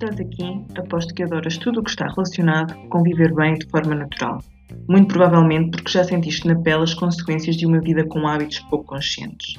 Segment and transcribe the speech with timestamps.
[0.00, 3.94] Estás aqui, aposto que adoras tudo o que está relacionado com viver bem de forma
[3.94, 4.38] natural.
[4.88, 8.86] Muito provavelmente porque já sentiste na pele as consequências de uma vida com hábitos pouco
[8.86, 9.56] conscientes.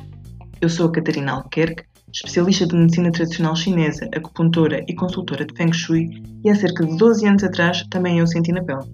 [0.61, 5.73] Eu sou a Catarina Albuquerque, especialista de medicina tradicional chinesa, acupuntora e consultora de Feng
[5.73, 8.89] Shui, e há cerca de 12 anos atrás também eu senti na pele.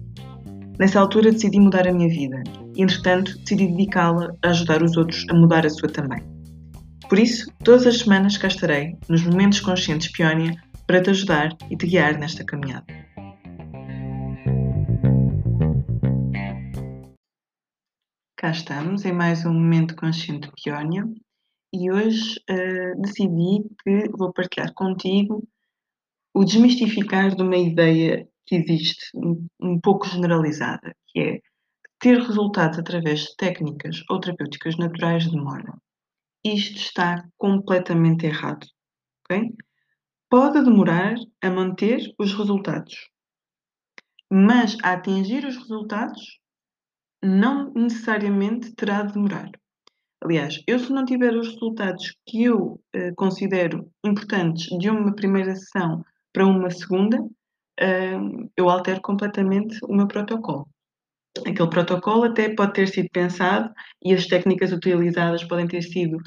[0.78, 2.42] Nessa altura decidi mudar a minha vida
[2.74, 6.35] e, entretanto, decidi dedicá-la a ajudar os outros a mudar a sua também.
[7.08, 11.76] Por isso, todas as semanas cá estarei, nos Momentos Conscientes Peónia, para te ajudar e
[11.76, 12.84] te guiar nesta caminhada.
[18.36, 21.04] Cá estamos em mais um Momento Consciente Peónia
[21.72, 25.46] e hoje uh, decidi que vou partilhar contigo
[26.34, 31.40] o desmistificar de uma ideia que existe um, um pouco generalizada, que é
[32.00, 35.72] ter resultados através de técnicas ou terapêuticas naturais demora.
[36.54, 38.66] Isto está completamente errado.
[39.24, 39.52] Okay?
[40.28, 43.08] pode demorar a manter os resultados,
[44.30, 46.40] mas a atingir os resultados
[47.22, 49.50] não necessariamente terá de demorar.
[50.22, 55.54] Aliás, eu se não tiver os resultados que eu eh, considero importantes de uma primeira
[55.54, 57.18] sessão para uma segunda,
[57.78, 58.18] eh,
[58.56, 60.68] eu altero completamente o meu protocolo.
[61.46, 66.18] Aquele protocolo até pode ter sido pensado e as técnicas utilizadas podem ter sido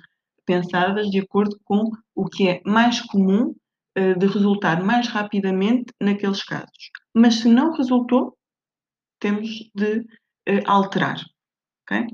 [0.50, 3.53] pensadas de acordo com o que é mais comum
[3.94, 6.89] eh, de resultar mais rapidamente naqueles casos.
[7.14, 8.36] Mas se não resultou,
[9.19, 11.17] temos de uh, alterar.
[11.83, 12.08] Okay?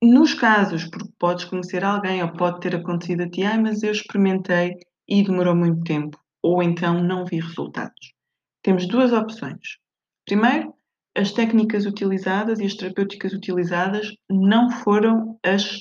[0.00, 3.90] Nos casos, porque podes conhecer alguém ou pode ter acontecido a ti, ah, mas eu
[3.90, 4.76] experimentei
[5.08, 8.14] e demorou muito tempo, ou então não vi resultados.
[8.62, 9.78] Temos duas opções.
[10.24, 10.72] Primeiro,
[11.16, 15.80] as técnicas utilizadas e as terapêuticas utilizadas não foram as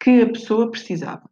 [0.00, 1.28] que a pessoa precisava.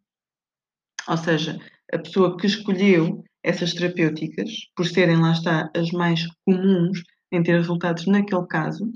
[1.08, 1.58] Ou seja,
[1.92, 7.02] a pessoa que escolheu essas terapêuticas, por serem lá está as mais comuns
[7.32, 8.92] em ter resultados naquele caso,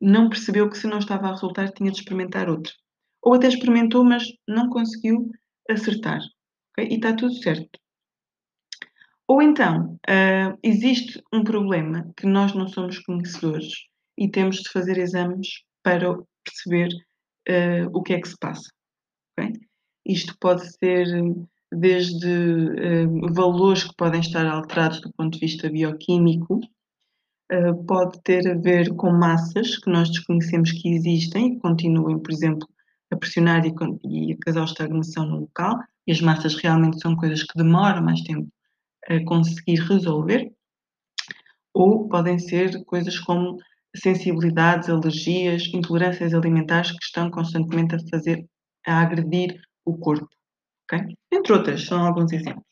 [0.00, 2.72] não percebeu que se não estava a resultar tinha de experimentar outra.
[3.22, 5.30] Ou até experimentou, mas não conseguiu
[5.68, 6.20] acertar.
[6.72, 6.90] Okay?
[6.90, 7.78] E está tudo certo.
[9.28, 13.72] Ou então, uh, existe um problema que nós não somos conhecedores
[14.18, 15.48] e temos de fazer exames
[15.82, 16.88] para perceber
[17.48, 18.68] uh, o que é que se passa.
[20.06, 21.06] Isto pode ser
[21.72, 26.60] desde uh, valores que podem estar alterados do ponto de vista bioquímico,
[27.52, 32.32] uh, pode ter a ver com massas que nós desconhecemos que existem e continuem, por
[32.32, 32.68] exemplo,
[33.10, 33.72] a pressionar e,
[34.04, 38.20] e a causar estagnação no local, e as massas realmente são coisas que demoram mais
[38.22, 38.48] tempo
[39.08, 40.52] a conseguir resolver,
[41.72, 43.58] ou podem ser coisas como
[43.96, 48.46] sensibilidades, alergias, intolerâncias alimentares que estão constantemente a fazer,
[48.86, 50.28] a agredir o corpo.
[50.84, 51.14] Okay?
[51.32, 52.64] Entre outras, são alguns exemplos.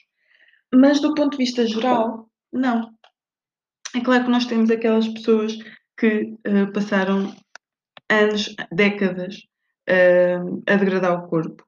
[0.75, 2.93] Mas do ponto de vista geral, não.
[3.95, 5.57] É claro que nós temos aquelas pessoas
[5.97, 7.35] que uh, passaram
[8.11, 9.37] anos, décadas
[9.89, 11.65] uh, a degradar o corpo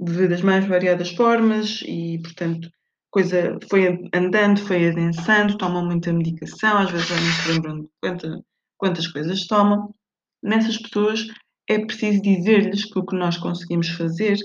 [0.00, 2.70] de, das mais variadas formas e, portanto,
[3.10, 7.88] coisa foi andando, foi adensando, tomam muita medicação, às vezes já não se lembram de
[8.00, 8.44] quanta,
[8.76, 9.94] quantas coisas tomam.
[10.42, 11.26] Nessas pessoas
[11.68, 14.38] é preciso dizer-lhes que o que nós conseguimos fazer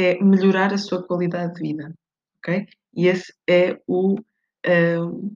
[0.00, 1.94] é melhorar a sua qualidade de vida,
[2.38, 2.66] ok?
[2.94, 5.34] E esse é o, uh,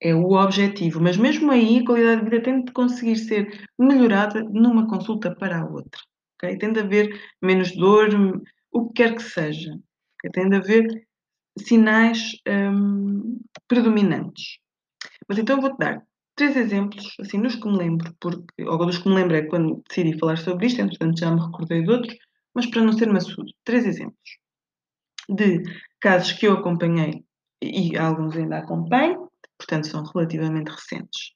[0.00, 1.00] é o objetivo.
[1.00, 5.60] Mas mesmo aí, a qualidade de vida tem de conseguir ser melhorada numa consulta para
[5.60, 6.00] a outra,
[6.36, 6.56] ok?
[6.58, 8.08] Tem de haver menos dor,
[8.72, 9.72] o que quer que seja.
[10.16, 10.30] Okay?
[10.32, 11.06] Tem de haver
[11.58, 13.38] sinais um,
[13.68, 14.58] predominantes.
[15.28, 16.02] Mas então vou-te dar
[16.34, 19.82] três exemplos, assim, nos que me lembro, porque, ou dos que me lembro é quando
[19.88, 22.16] decidi falar sobre isto, entretanto já me recordei de outros,
[22.54, 24.42] mas para não ser maçudo, três exemplos
[25.28, 25.62] de
[26.00, 27.24] casos que eu acompanhei
[27.62, 31.32] e alguns ainda acompanho, portanto são relativamente recentes.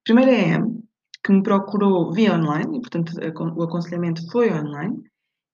[0.00, 0.84] A primeira é a M,
[1.24, 3.12] que me procurou via online, e portanto
[3.56, 5.02] o aconselhamento foi online,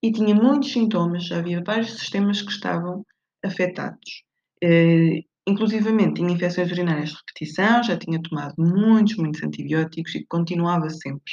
[0.02, 3.04] e tinha muitos sintomas, havia vários sistemas que estavam
[3.44, 4.24] afetados.
[4.62, 10.90] Uh, inclusivamente tinha infecções urinárias de repetição, já tinha tomado muitos, muitos antibióticos e continuava
[10.90, 11.32] sempre.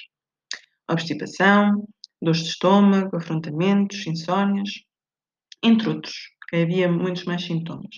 [0.90, 1.86] Obstipação,
[2.22, 4.69] dores de estômago, afrontamentos, insónias,
[5.64, 6.16] entre outros.
[6.54, 7.96] Havia muitos mais sintomas.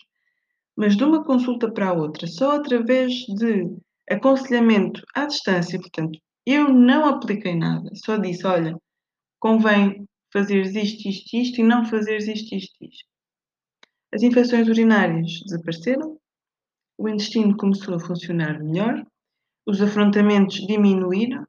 [0.76, 3.68] Mas de uma consulta para a outra, só através de
[4.10, 8.76] aconselhamento à distância, portanto, eu não apliquei nada, só disse: olha,
[9.40, 13.10] convém fazer isto, isto, isto e não fazer isto, isto, isto.
[14.12, 16.18] As infecções urinárias desapareceram,
[16.98, 19.06] o intestino começou a funcionar melhor,
[19.68, 21.46] os afrontamentos diminuíram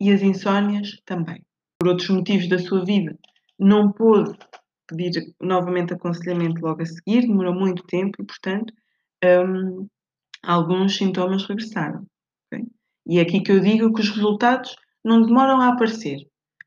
[0.00, 1.42] e as insónias também
[1.78, 3.18] por outros motivos da sua vida,
[3.58, 4.36] não pôde
[4.86, 8.72] pedir novamente aconselhamento logo a seguir, demorou muito tempo e, portanto,
[9.24, 9.88] um,
[10.42, 12.06] alguns sintomas regressaram.
[12.46, 12.66] Okay?
[13.06, 16.18] E é aqui que eu digo que os resultados não demoram a aparecer,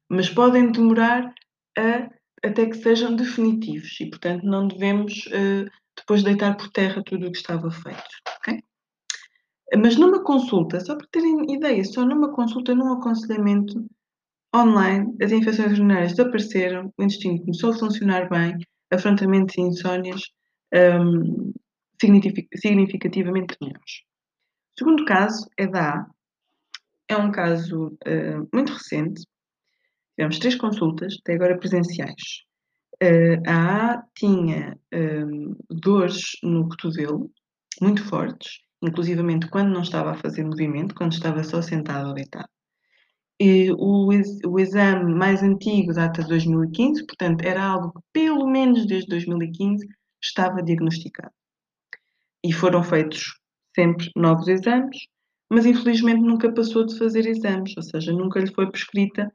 [0.09, 1.33] mas podem demorar
[1.77, 2.09] a,
[2.45, 7.31] até que sejam definitivos e, portanto, não devemos uh, depois deitar por terra tudo o
[7.31, 8.09] que estava feito.
[8.39, 8.63] Okay?
[9.77, 13.85] Mas numa consulta, só para terem ideia, só numa consulta, num aconselhamento
[14.55, 18.57] online, as infecções urinárias desapareceram, o intestino começou a funcionar bem,
[18.91, 20.21] afrontamentos e insónias
[20.73, 21.53] um,
[22.01, 24.03] significativamente melhores.
[24.75, 26.09] O segundo caso é da A.
[27.09, 29.23] É um caso uh, muito recente.
[30.15, 32.43] Tivemos três consultas, até agora presenciais.
[33.01, 37.31] Uh, a A tinha um, dores no cotovelo,
[37.81, 42.49] muito fortes, inclusivamente quando não estava a fazer movimento, quando estava só sentado ou deitado.
[43.41, 49.87] O exame mais antigo data de 2015, portanto, era algo que pelo menos desde 2015
[50.21, 51.31] estava diagnosticado.
[52.43, 53.39] E foram feitos
[53.73, 54.97] sempre novos exames,
[55.49, 59.31] mas infelizmente nunca passou de fazer exames, ou seja, nunca lhe foi prescrita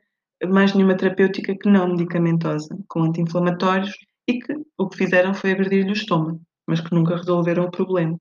[0.48, 3.96] mais nenhuma terapêutica que não medicamentosa, com anti-inflamatórios,
[4.28, 8.18] e que o que fizeram foi agredir-lhe o estômago, mas que nunca resolveram o problema.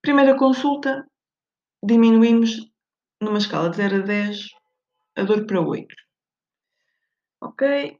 [0.00, 1.06] Primeira consulta,
[1.84, 2.69] diminuímos
[3.20, 4.48] numa escala de 0 a 10
[5.16, 5.94] a dor para 8.
[7.40, 7.98] Ok?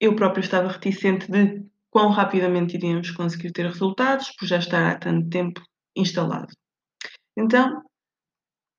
[0.00, 4.98] Eu próprio estava reticente de quão rapidamente iríamos conseguir ter resultados, por já estar há
[4.98, 5.62] tanto tempo
[5.96, 6.52] instalado.
[7.36, 7.82] Então,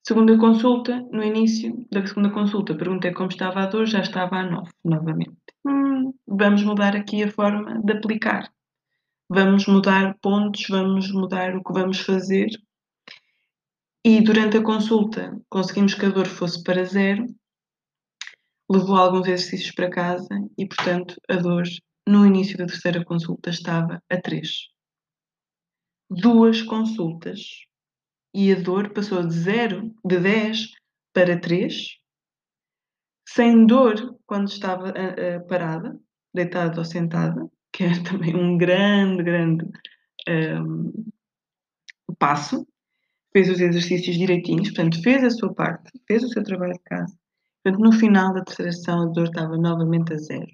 [0.05, 4.43] segunda consulta, no início da segunda consulta, perguntei como estava a dor, já estava a
[4.43, 5.37] 9, novamente.
[5.65, 8.51] Hum, vamos mudar aqui a forma de aplicar.
[9.29, 12.49] Vamos mudar pontos, vamos mudar o que vamos fazer
[14.07, 17.25] e durante a consulta conseguimos que a dor fosse para zero,
[18.69, 21.63] levou alguns exercícios para casa e, portanto, a dor
[22.07, 24.47] no início da terceira consulta estava a 3.
[26.07, 27.65] Duas consultas
[28.31, 30.69] e a dor passou de 0, de 10
[31.11, 31.97] para 3,
[33.27, 35.99] sem dor quando estava uh, uh, parada,
[36.31, 39.65] deitada ou sentada, que é também um grande, grande
[40.29, 40.93] um,
[42.19, 42.67] passo
[43.35, 47.13] fez os exercícios direitinhos, portanto, fez a sua parte, fez o seu trabalho de casa.
[47.61, 50.47] Portanto, no final da terceira sessão, a dor estava novamente a zero.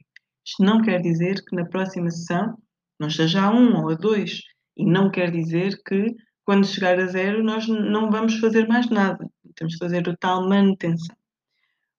[0.43, 2.57] Isto não quer dizer que na próxima sessão
[2.99, 4.41] não esteja a um ou a dois.
[4.75, 9.29] E não quer dizer que quando chegar a zero nós não vamos fazer mais nada.
[9.55, 11.15] Temos que fazer o tal manutenção.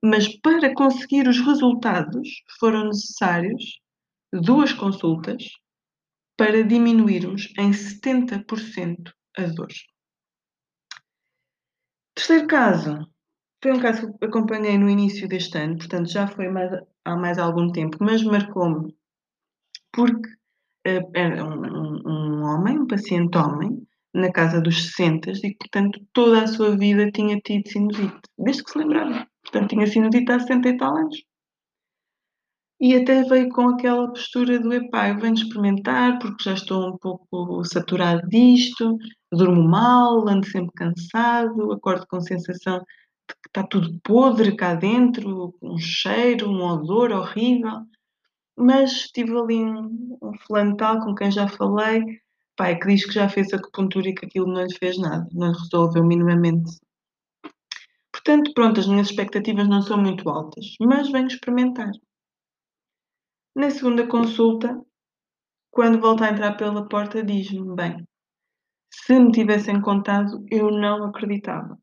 [0.03, 3.79] Mas para conseguir os resultados foram necessários
[4.33, 5.45] duas consultas
[6.37, 9.69] para diminuirmos em 70% a dor.
[12.15, 13.07] Terceiro caso,
[13.63, 16.71] foi um caso que acompanhei no início deste ano, portanto já foi mais,
[17.05, 18.95] há mais algum tempo, mas marcou-me
[19.93, 20.29] porque
[20.89, 26.43] uh, era um, um, homem, um paciente homem, na casa dos 60 e portanto toda
[26.43, 29.27] a sua vida tinha tido sinusite, desde que se lembrava.
[29.43, 31.17] Portanto tinha sinusite há 60 e tal anos.
[32.83, 36.99] E até veio com aquela postura do epá, eu venho experimentar porque já estou um
[36.99, 38.99] pouco saturado disto,
[39.31, 44.75] durmo mal, ando sempre cansado, acordo com a sensação de que está tudo podre cá
[44.75, 47.83] dentro, um cheiro, um odor horrível.
[48.57, 52.03] Mas tive ali um, um fulano tal com quem já falei,
[52.57, 55.53] pai, que diz que já fez acupuntura e que aquilo não lhe fez nada, não
[55.53, 56.81] resolveu minimamente.
[58.11, 61.93] Portanto, pronto, as minhas expectativas não são muito altas, mas venho experimentar.
[63.55, 64.81] Na segunda consulta,
[65.71, 68.09] quando volta a entrar pela porta, diz-me: Bem,
[68.91, 71.79] se me tivessem contado, eu não acreditava.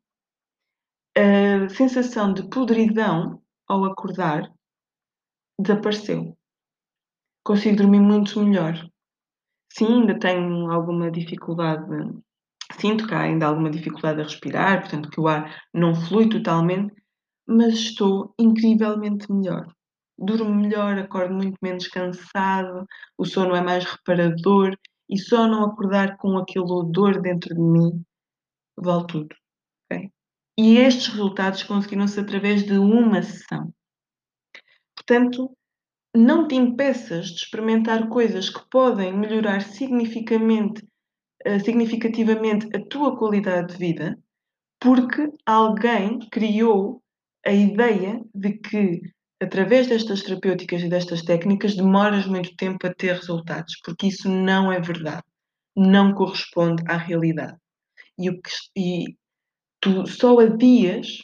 [1.16, 4.52] A sensação de podridão ao acordar
[5.60, 6.36] desapareceu.
[7.44, 8.74] Consigo dormir muito melhor.
[9.72, 11.86] Sim, ainda tenho alguma dificuldade,
[12.80, 16.92] sinto que há ainda alguma dificuldade a respirar, portanto que o ar não flui totalmente,
[17.46, 19.72] mas estou incrivelmente melhor
[20.20, 22.86] durmo melhor, acordo muito menos cansado,
[23.16, 24.76] o sono é mais reparador
[25.08, 28.04] e só não acordar com aquele odor dentro de mim
[28.76, 29.34] vale tudo.
[29.86, 30.10] Okay?
[30.58, 33.72] E estes resultados conseguiram-se através de uma sessão.
[34.94, 35.56] Portanto,
[36.14, 39.60] não te impeças de experimentar coisas que podem melhorar
[41.44, 44.18] eh, significativamente a tua qualidade de vida,
[44.80, 47.02] porque alguém criou
[47.46, 49.00] a ideia de que
[49.40, 54.70] através destas terapêuticas e destas técnicas, demoras muito tempo a ter resultados, porque isso não
[54.70, 55.24] é verdade.
[55.74, 57.56] Não corresponde à realidade.
[58.18, 59.16] E, o que, e
[59.80, 61.22] tu só adias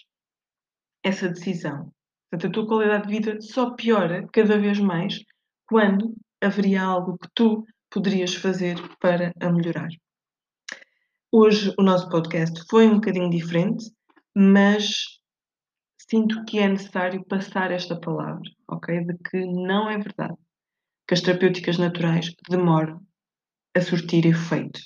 [1.05, 1.93] essa decisão.
[2.31, 5.19] Portanto, a tua qualidade de vida só piora cada vez mais
[5.69, 9.89] quando haveria algo que tu poderias fazer para a melhorar.
[11.31, 13.85] Hoje o nosso podcast foi um bocadinho diferente,
[14.35, 15.17] mas
[16.09, 19.05] sinto que é necessário passar esta palavra, ok?
[19.05, 20.37] De que não é verdade
[21.07, 23.01] que as terapêuticas naturais demoram
[23.77, 24.81] a surtir efeito.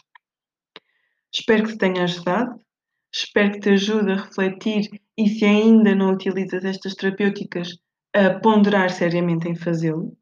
[1.32, 2.60] Espero que te tenha ajudado,
[3.12, 7.78] espero que te ajude a refletir e se ainda não utilizas estas terapêuticas,
[8.14, 10.16] a ponderar seriamente em fazê-lo,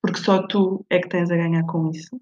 [0.00, 2.20] porque só tu é que tens a ganhar com isso.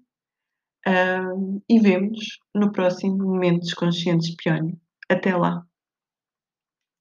[0.87, 4.79] Um, e vemos no próximo Momentos Conscientes Pione.
[5.09, 5.66] Até lá!